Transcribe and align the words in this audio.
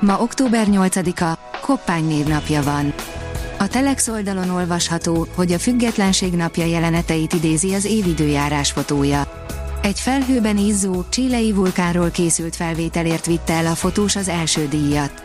Ma 0.00 0.20
október 0.20 0.66
8-a, 0.70 1.38
Koppány 1.60 2.04
névnapja 2.06 2.62
van. 2.62 2.94
A 3.58 3.68
Telex 3.68 4.08
oldalon 4.08 4.50
olvasható, 4.50 5.26
hogy 5.34 5.52
a 5.52 5.58
függetlenség 5.58 6.32
napja 6.32 6.64
jeleneteit 6.64 7.32
idézi 7.32 7.74
az 7.74 7.84
évidőjárás 7.84 8.70
fotója. 8.70 9.48
Egy 9.82 10.00
felhőben 10.00 10.58
izzó, 10.58 11.04
csilei 11.08 11.52
vulkánról 11.52 12.10
készült 12.10 12.56
felvételért 12.56 13.26
vitte 13.26 13.52
el 13.52 13.66
a 13.66 13.74
fotós 13.74 14.16
az 14.16 14.28
első 14.28 14.68
díjat. 14.68 15.22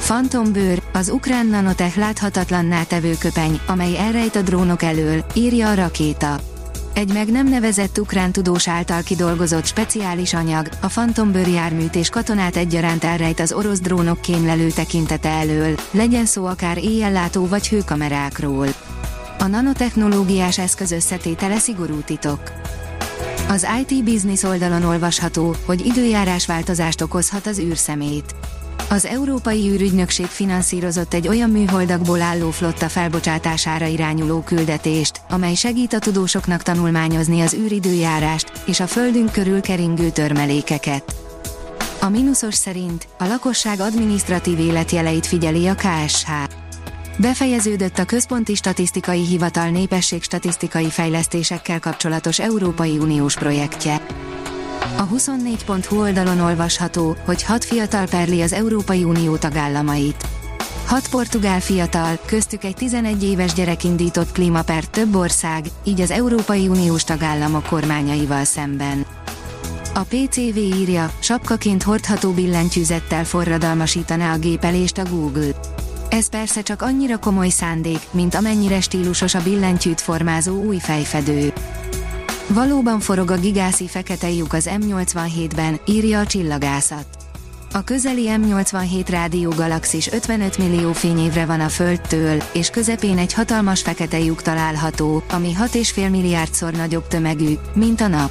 Phantom 0.00 0.52
bőr, 0.52 0.82
az 0.92 1.08
ukrán 1.08 1.46
nanotech 1.46 1.98
láthatatlanná 1.98 2.82
tevő 2.82 3.14
köpeny, 3.18 3.60
amely 3.66 3.98
elrejt 3.98 4.36
a 4.36 4.42
drónok 4.42 4.82
elől, 4.82 5.24
írja 5.34 5.70
a 5.70 5.74
rakéta. 5.74 6.40
Egy 6.94 7.12
meg 7.12 7.30
nem 7.30 7.48
nevezett 7.48 7.98
ukrán 7.98 8.32
tudós 8.32 8.68
által 8.68 9.02
kidolgozott 9.02 9.66
speciális 9.66 10.34
anyag, 10.34 10.68
a 10.80 10.86
Phantom 10.86 11.32
járműt 11.52 11.94
és 11.94 12.08
katonát 12.08 12.56
egyaránt 12.56 13.04
elrejt 13.04 13.40
az 13.40 13.52
orosz 13.52 13.80
drónok 13.80 14.20
kémlelő 14.20 14.70
tekintete 14.70 15.28
elől, 15.28 15.74
legyen 15.90 16.26
szó 16.26 16.44
akár 16.46 16.78
éjjellátó 16.78 17.46
vagy 17.46 17.68
hőkamerákról. 17.68 18.66
A 19.38 19.46
nanotechnológiás 19.46 20.58
eszköz 20.58 20.90
összetétele 20.90 21.58
szigorú 21.58 22.00
titok. 22.00 22.52
Az 23.48 23.66
IT 23.80 24.04
Business 24.04 24.42
oldalon 24.42 24.84
olvasható, 24.84 25.56
hogy 25.64 25.86
időjárás 25.86 26.46
változást 26.46 27.00
okozhat 27.00 27.46
az 27.46 27.58
űrszemét. 27.58 28.34
Az 28.92 29.06
Európai 29.06 29.68
űrügynökség 29.68 30.26
finanszírozott 30.26 31.14
egy 31.14 31.28
olyan 31.28 31.50
műholdakból 31.50 32.22
álló 32.22 32.50
flotta 32.50 32.88
felbocsátására 32.88 33.86
irányuló 33.86 34.40
küldetést, 34.40 35.20
amely 35.28 35.54
segít 35.54 35.92
a 35.92 35.98
tudósoknak 35.98 36.62
tanulmányozni 36.62 37.40
az 37.40 37.54
űridőjárást 37.54 38.52
és 38.66 38.80
a 38.80 38.86
Földünk 38.86 39.32
körül 39.32 39.60
keringő 39.60 40.10
törmelékeket. 40.10 41.14
A 42.00 42.08
mínuszos 42.08 42.54
szerint 42.54 43.08
a 43.18 43.26
lakosság 43.26 43.80
adminisztratív 43.80 44.58
életjeleit 44.58 45.26
figyeli 45.26 45.66
a 45.66 45.74
KSH. 45.74 46.30
Befejeződött 47.16 47.98
a 47.98 48.04
Központi 48.04 48.54
Statisztikai 48.54 49.26
Hivatal 49.26 49.68
népességstatisztikai 49.68 50.90
fejlesztésekkel 50.90 51.80
kapcsolatos 51.80 52.38
Európai 52.38 52.98
Uniós 52.98 53.34
projektje. 53.34 54.00
A 54.96 55.08
24.hu 55.08 56.00
oldalon 56.00 56.40
olvasható, 56.40 57.16
hogy 57.24 57.42
hat 57.42 57.64
fiatal 57.64 58.06
perli 58.06 58.42
az 58.42 58.52
Európai 58.52 59.04
Unió 59.04 59.36
tagállamait. 59.36 60.26
Hat 60.86 61.08
portugál 61.08 61.60
fiatal, 61.60 62.18
köztük 62.26 62.64
egy 62.64 62.74
11 62.74 63.22
éves 63.24 63.52
gyerek 63.52 63.84
indított 63.84 64.32
klímapert 64.32 64.90
több 64.90 65.14
ország, 65.14 65.64
így 65.84 66.00
az 66.00 66.10
Európai 66.10 66.68
Uniós 66.68 67.04
tagállamok 67.04 67.66
kormányaival 67.66 68.44
szemben. 68.44 69.06
A 69.94 70.00
PCV 70.00 70.56
írja, 70.56 71.10
sapkaként 71.20 71.82
hordható 71.82 72.30
billentyűzettel 72.30 73.24
forradalmasítaná 73.24 74.34
a 74.34 74.38
gépelést 74.38 74.98
a 74.98 75.04
Google. 75.10 75.50
Ez 76.08 76.28
persze 76.28 76.62
csak 76.62 76.82
annyira 76.82 77.18
komoly 77.18 77.48
szándék, 77.48 78.00
mint 78.10 78.34
amennyire 78.34 78.80
stílusos 78.80 79.34
a 79.34 79.42
billentyűt 79.42 80.00
formázó 80.00 80.62
új 80.62 80.78
fejfedő. 80.78 81.52
Valóban 82.46 83.00
forog 83.00 83.30
a 83.30 83.38
gigászi 83.38 83.86
fekete 83.88 84.30
lyuk 84.30 84.52
az 84.52 84.70
M87-ben, 84.70 85.80
írja 85.86 86.20
a 86.20 86.26
csillagászat. 86.26 87.06
A 87.72 87.84
közeli 87.84 88.28
M87 88.28 89.06
rádió 89.08 89.50
galaxis 89.50 90.12
55 90.12 90.58
millió 90.58 90.92
fényévre 90.92 91.46
van 91.46 91.60
a 91.60 91.68
Földtől, 91.68 92.42
és 92.52 92.70
közepén 92.70 93.18
egy 93.18 93.32
hatalmas 93.32 93.82
fekete 93.82 94.18
lyuk 94.18 94.42
található, 94.42 95.22
ami 95.30 95.52
6,5 95.60 96.10
milliárdszor 96.10 96.72
nagyobb 96.72 97.08
tömegű, 97.08 97.54
mint 97.74 98.00
a 98.00 98.08
nap. 98.08 98.30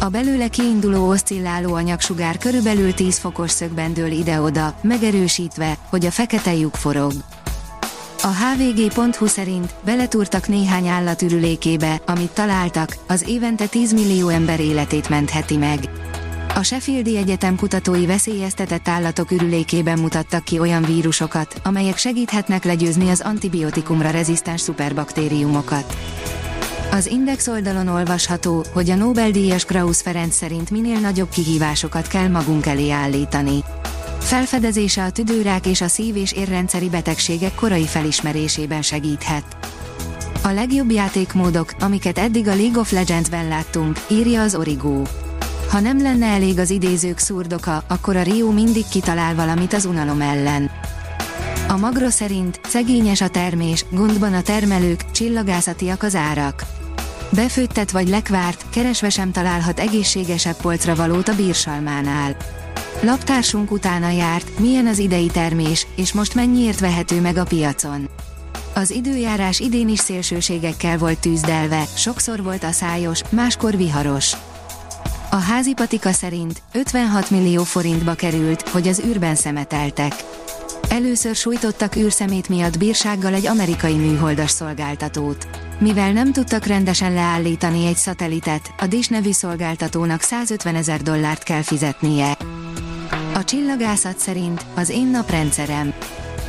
A 0.00 0.08
belőle 0.08 0.48
kiinduló 0.48 1.08
oszcilláló 1.08 1.74
anyagsugár 1.74 2.38
körülbelül 2.38 2.94
10 2.94 3.18
fokos 3.18 3.50
szögben 3.50 3.94
dől 3.94 4.10
ide-oda, 4.10 4.78
megerősítve, 4.82 5.78
hogy 5.88 6.06
a 6.06 6.10
fekete 6.10 6.54
lyuk 6.54 6.74
forog. 6.74 7.12
A 8.22 8.26
hvg.hu 8.26 9.26
szerint 9.26 9.74
beletúrtak 9.84 10.48
néhány 10.48 10.86
állat 10.86 11.22
ürülékébe, 11.22 12.00
amit 12.06 12.30
találtak, 12.30 12.96
az 13.06 13.24
évente 13.28 13.66
10 13.66 13.92
millió 13.92 14.28
ember 14.28 14.60
életét 14.60 15.08
mentheti 15.08 15.56
meg. 15.56 15.78
A 16.54 16.62
Sheffieldi 16.62 17.16
Egyetem 17.16 17.56
kutatói 17.56 18.06
veszélyeztetett 18.06 18.88
állatok 18.88 19.30
ürülékében 19.30 19.98
mutattak 19.98 20.44
ki 20.44 20.58
olyan 20.58 20.82
vírusokat, 20.82 21.60
amelyek 21.64 21.96
segíthetnek 21.96 22.64
legyőzni 22.64 23.10
az 23.10 23.20
antibiotikumra 23.20 24.10
rezisztens 24.10 24.60
szuperbaktériumokat. 24.60 25.96
Az 26.90 27.06
Index 27.06 27.46
oldalon 27.46 27.88
olvasható, 27.88 28.64
hogy 28.72 28.90
a 28.90 28.94
Nobel-díjas 28.94 29.64
Krausz 29.64 30.02
Ferenc 30.02 30.34
szerint 30.34 30.70
minél 30.70 30.98
nagyobb 30.98 31.28
kihívásokat 31.28 32.06
kell 32.06 32.28
magunk 32.28 32.66
elé 32.66 32.90
állítani. 32.90 33.64
Felfedezése 34.18 35.04
a 35.04 35.10
tüdőrák 35.10 35.66
és 35.66 35.80
a 35.80 35.88
szív- 35.88 36.16
és 36.16 36.32
érrendszeri 36.32 36.88
betegségek 36.88 37.54
korai 37.54 37.86
felismerésében 37.86 38.82
segíthet. 38.82 39.56
A 40.42 40.48
legjobb 40.48 40.90
játékmódok, 40.90 41.74
amiket 41.78 42.18
eddig 42.18 42.48
a 42.48 42.54
League 42.54 42.80
of 42.80 42.92
Legends-ben 42.92 43.48
láttunk, 43.48 44.00
írja 44.10 44.42
az 44.42 44.54
Origo. 44.54 45.02
Ha 45.70 45.80
nem 45.80 46.02
lenne 46.02 46.26
elég 46.26 46.58
az 46.58 46.70
idézők 46.70 47.18
szurdoka, 47.18 47.84
akkor 47.88 48.16
a 48.16 48.22
Rio 48.22 48.50
mindig 48.50 48.88
kitalál 48.88 49.34
valamit 49.34 49.72
az 49.72 49.84
unalom 49.84 50.20
ellen. 50.20 50.70
A 51.68 51.76
Magro 51.76 52.10
szerint 52.10 52.60
szegényes 52.64 53.20
a 53.20 53.28
termés, 53.28 53.84
gondban 53.90 54.34
a 54.34 54.42
termelők, 54.42 55.10
csillagászatiak 55.10 56.02
az 56.02 56.14
árak. 56.14 56.62
Befőttet 57.30 57.90
vagy 57.90 58.08
lekvárt, 58.08 58.64
keresve 58.70 59.10
sem 59.10 59.32
találhat 59.32 59.80
egészségesebb 59.80 60.56
polcra 60.56 60.94
valót 60.94 61.28
a 61.28 61.34
bírsalmánál. 61.34 62.36
Laptársunk 63.02 63.70
utána 63.70 64.10
járt, 64.10 64.58
milyen 64.58 64.86
az 64.86 64.98
idei 64.98 65.26
termés, 65.26 65.86
és 65.96 66.12
most 66.12 66.34
mennyiért 66.34 66.80
vehető 66.80 67.20
meg 67.20 67.36
a 67.36 67.44
piacon. 67.44 68.08
Az 68.74 68.90
időjárás 68.90 69.60
idén 69.60 69.88
is 69.88 69.98
szélsőségekkel 69.98 70.98
volt 70.98 71.18
tűzdelve, 71.18 71.84
sokszor 71.96 72.42
volt 72.42 72.64
a 72.64 72.70
szájos, 72.70 73.20
máskor 73.30 73.76
viharos. 73.76 74.32
A 75.30 75.36
házi 75.36 75.74
patika 75.74 76.12
szerint 76.12 76.62
56 76.72 77.30
millió 77.30 77.62
forintba 77.62 78.14
került, 78.14 78.68
hogy 78.68 78.88
az 78.88 79.02
űrben 79.06 79.34
szemeteltek. 79.34 80.12
Először 80.88 81.34
sújtottak 81.34 81.96
űrszemét 81.96 82.48
miatt 82.48 82.78
bírsággal 82.78 83.34
egy 83.34 83.46
amerikai 83.46 83.94
műholdas 83.94 84.50
szolgáltatót. 84.50 85.48
Mivel 85.78 86.12
nem 86.12 86.32
tudtak 86.32 86.66
rendesen 86.66 87.12
leállítani 87.12 87.86
egy 87.86 87.96
szatelitet, 87.96 88.70
a 88.78 88.86
DIS 88.86 89.08
nevű 89.08 89.32
szolgáltatónak 89.32 90.20
150 90.20 90.74
ezer 90.74 91.02
dollárt 91.02 91.42
kell 91.42 91.62
fizetnie. 91.62 92.36
A 93.38 93.44
csillagászat 93.44 94.18
szerint 94.18 94.64
az 94.74 94.88
én 94.88 95.06
naprendszerem. 95.06 95.92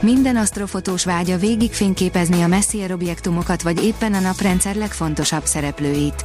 Minden 0.00 0.36
asztrofotós 0.36 1.04
vágya 1.04 1.36
végig 1.36 1.72
fényképezni 1.72 2.42
a 2.42 2.46
Messier 2.46 2.92
objektumokat 2.92 3.62
vagy 3.62 3.84
éppen 3.84 4.14
a 4.14 4.20
naprendszer 4.20 4.76
legfontosabb 4.76 5.44
szereplőit. 5.44 6.24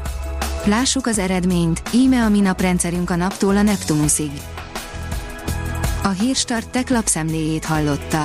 Lássuk 0.65 1.07
az 1.07 1.19
eredményt, 1.19 1.81
íme 1.93 2.23
a 2.23 2.29
mi 2.29 2.39
naprendszerünk 2.39 3.09
a 3.09 3.15
naptól 3.15 3.57
a 3.57 3.61
Neptunusig. 3.61 4.31
A 6.03 6.09
Hírstart 6.09 6.69
tech 6.69 6.91
lapszemléjét 6.91 7.65
hallotta. 7.65 8.24